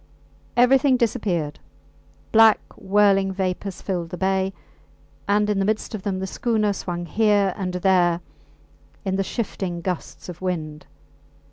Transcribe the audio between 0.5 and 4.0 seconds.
Everything disappeared; black whirling vapours